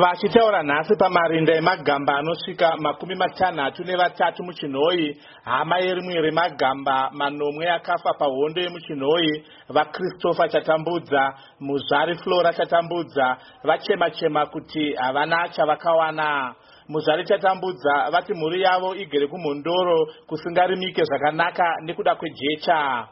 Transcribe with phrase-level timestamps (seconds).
[0.00, 8.60] vachitaura nhasi pamarinda emagamba anosvika makumi matanhatu nevatatu muchinhoi hama yerimwe remagamba manomwe akafa pahondo
[8.60, 16.54] yemuchinhoi vakristopher chatambudza muzvari flora chatambudza vachema-chema kuti havana chavakawana.
[16.88, 23.08] Muzvari chatambudza vati mhuri yavo igere kumhondoro kusingarimike zvakanaka nekuda kwejecha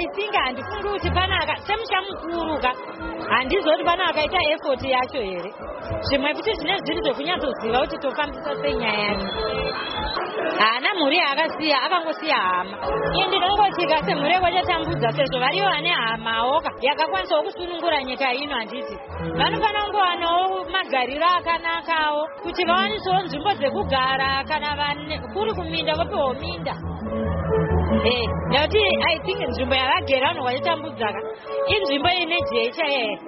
[0.00, 2.72] i think handifungi kuti panaka semusha mukuru ka
[3.28, 5.50] handizoti pana akaita effort yacho here.
[6.06, 9.28] Zvimwe futi zvine zviri zvekunyatsoziva kuti tofambisa sei nyaya yacho
[10.60, 12.76] haana mhuri yaakasiya akangosiya hama.
[13.14, 18.96] Iye ndinongotika semhuri yekwachatambudza sezvo varivo vane hamawo ka yakakwanisawo kusunungura nyika ino handiti
[19.38, 24.94] vanofanira kungowanawo magariro akanakawo kuti vawanisawo nzvimbo dzekugara kana
[25.32, 26.74] kuri kuminda vopiwawo minda
[27.90, 28.78] nekuti
[29.12, 31.20] i think nzvimbo yavagera vanhu vachitambudzaka
[31.74, 33.18] inzvimbo ine jecha here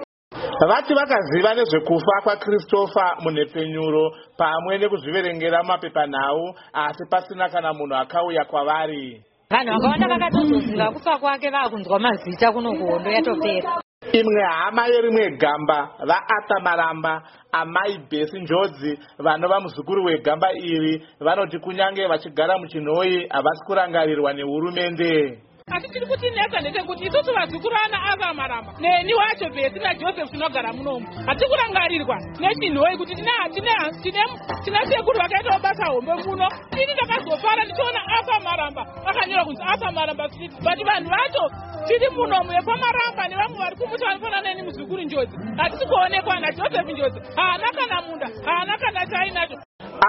[0.67, 9.23] vati vakaziva nezvekufa kwakristofa munhepfenyuro pamwe nekuzviverengera mumapepanhau asi pasina kana munhu akauya kwavari.
[9.51, 16.59] Vanhu vakawanda vakatozoziva kufa kwake vaakunzwa mazita kuno kuhondo yatopera imwe hama yerimwe gamba vaata
[16.63, 25.39] maramba amai bhesi njodzi vanova muzukuru wegamba iri vanoti kunyange vachigara muchinhoi havasi kurangarirwa nehurumende.
[25.71, 31.07] Asi tiri kutinetsa ndechekuti isusu vazukuru ana ava maramba neni wacho bhesi najoseph tinogara munomu
[31.25, 36.47] hatiri kurangarirwa nechinhoi kuti tina sekuru vakaitawo basa hombe muno.
[36.71, 41.43] Ini ndakazofara ndichiona afa maramba akanyora kunzi afa maramba street but vanhu vacho
[41.87, 45.35] tiri munomu yepamaramba nevamwe vari kumuta vanofanana neni muzukuru njodzi.
[45.57, 47.19] Hatisi kuonekwa najoseph njodzi.
[47.35, 49.57] Haana kana munda haana kana chainacho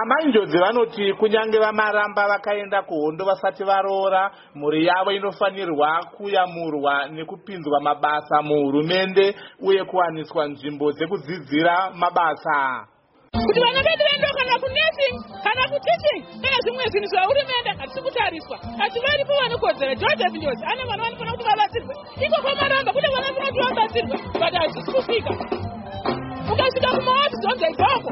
[0.01, 8.41] amai njodzi vanoti kunyange vamaramba vakaenda kuhondo vasati varoora mhuri yavo inofanirwa kuyamurwa nekupinzwa mabasa
[8.41, 12.87] muhurumende uye kuwaniswa nzvimbo dzekudzidzira mabasa.
[13.45, 18.57] Kuti vana vedu vaendawo kana kunursing kana kuteaching kana zvimwe zvinhu zvehurumende hatisi kutariswa.
[18.83, 21.44] Asi varipo vanokodzera joseph njodzi ane vana vanofanira kuti
[22.25, 25.31] iko kwamaramba kune vana vabatsirwe but hazvisi kusvika
[26.53, 28.11] ukasvika kumaofisi onzai bhoko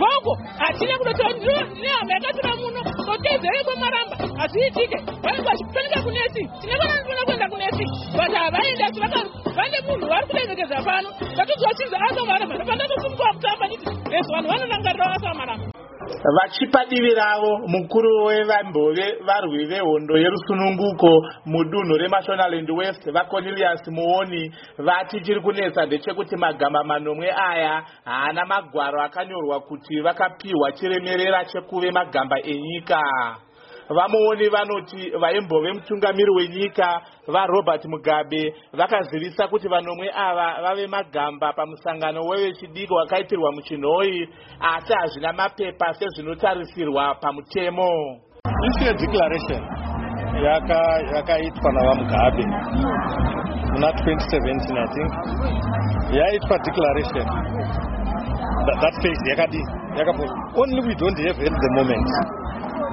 [0.00, 2.80] bhoko hatina kudoti ndine hama yakatora muno.
[3.06, 6.42] Totedzere kwemaramba hazviitike vanenge vachifanika kunesi.
[6.60, 7.84] Tine vana vanofanira kuenda kunesi.
[8.16, 9.00] But havaendi asi
[9.56, 11.08] vane munhu vari kudengekeza pano.
[11.36, 15.71] Vatozwachinza asamaramba ndafanira kusungwa kutamba niti ezvo vanhu vanorangarirawo asamaramba
[16.36, 21.08] vachipa divi ravo mukuru wevambove varwi vehondo yerusununguko
[21.46, 29.60] mudunhu remashonaland west vacornelius muoni vati chiri kunetsa ndechekuti magamba manomwe aya haana magwaro akanyorwa
[29.60, 33.00] kuti vakapiwa chiremerera chekuve magamba enyika
[33.88, 42.92] vamuoni vanoti vaimbove mutungamiri wenyika varobert mugabe vakazivisa kuti vanomwe ava vave magamba pamusangano wevechidiki
[42.94, 44.28] wakaitirwa muchinhoi
[44.60, 48.20] asi hazvina mapepa sezvinotarisirwa pamutemo.
[48.68, 49.62] Isi yedeclaration
[51.14, 52.46] yakaitwa navamugabe
[53.72, 55.12] muna 2017 i think.
[56.12, 57.26] Yaitwa declaration.
[58.66, 59.58] That phase yakadi
[59.98, 60.22] yakapo
[60.56, 62.08] only we don't have at the moment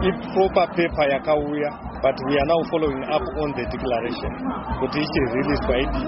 [0.08, 1.70] iproper paper yakauya
[2.04, 4.32] but we are now following up on the declaration
[4.80, 6.04] kuti ichireleaswa idi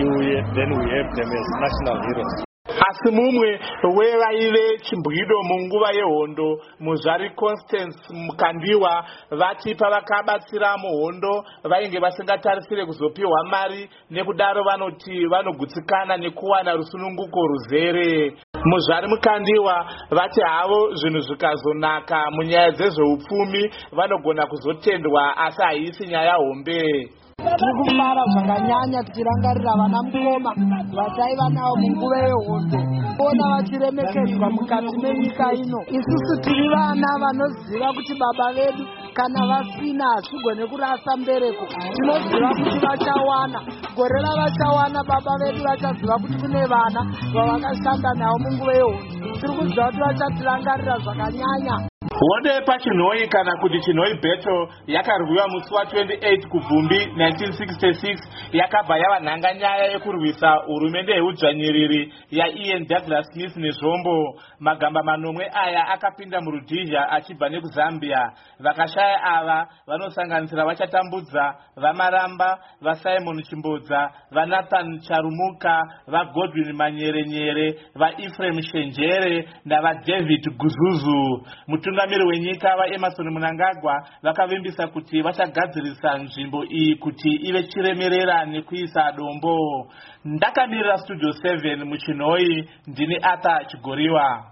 [0.00, 2.44] iuye then we have them as national heroes
[2.88, 3.60] asi mumwe
[3.96, 14.64] wevaive chimbwido munguva yehondo muzvari constance mukandiwa vati pavakabatsira muhondo vainge vasingatarisire kuzopiwa mari nekudaro
[14.64, 18.32] vanoti vanogutsikana nekuwana rusununguko ruzere.
[18.64, 27.08] Muzvari mukandiwa vati havo zvinhu zvikazonaka munyaya dzezveupfumi vanogona kuzotendwa asi haisi nyaya hombe
[27.40, 30.52] tiri kufara zvakanyanya tichirangarira vana mukoma.
[30.96, 32.78] Vataiva navo munguva yehondo.
[33.16, 35.80] Kuona vachiremekedzwa mukati menyika ino.
[35.96, 38.84] Isusu tiri vana vanoziva kuti baba vedu
[39.16, 41.64] kana vasina hatigone kurasa mbereko
[41.94, 43.60] tinoziva kuti vachawana.
[43.96, 47.00] Gore ravachawana baba vedu vachaziva kuti kune vana
[47.34, 49.38] vavakashanda navo munguva yehondo.
[49.40, 51.89] Tiri kuziva kuti vachatirangarira zvakanyanya
[52.20, 58.18] hondo yepachinhoi kana kuti chinhoi battle yakarwiwa musi wa28 kubvumbi 1966
[58.52, 64.40] yakabva yava nhanganyaya yekurwisa hurumende yeudzvanyiriri yaian douglas smith nezvombo.
[64.58, 68.32] Magamba manomwe aya akapinda murudhizha achibva nekuzambia.
[68.58, 81.46] Vakashaya ava vanosanganisira vachatambudza vamaramba vasimon chimbodza vanathan charumuka vagodwin manyerenyere vaefrem shenjere navadavid guzuzu.
[81.68, 89.86] Mutungamiri mutungamiri wenyika vaemarson munangagwa vakavimbisa kuti vachagadzirisa nzvimbo iyi kuti ive chiremerera nekuisa dombo.
[90.24, 94.44] Ndakamirira studio 7 muchinhoi ndini arthur chigoriwa